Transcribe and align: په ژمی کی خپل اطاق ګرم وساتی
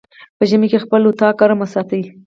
په 0.37 0.43
ژمی 0.49 0.67
کی 0.71 0.77
خپل 0.83 1.01
اطاق 1.09 1.33
ګرم 1.39 1.59
وساتی 1.61 2.01